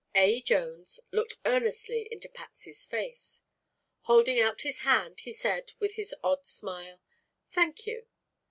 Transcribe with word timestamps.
A. 0.15 0.41
Jones 0.41 0.99
looked 1.11 1.35
earnestly 1.45 2.07
into 2.11 2.27
Patsy's 2.27 2.87
face. 2.87 3.43
Holding 4.05 4.39
out 4.39 4.61
his 4.61 4.79
hand 4.79 5.19
he 5.19 5.31
said 5.31 5.73
with 5.79 5.93
his 5.93 6.15
odd 6.23 6.43
smile: 6.43 6.99
"Thank 7.51 7.85
you." 7.85 8.07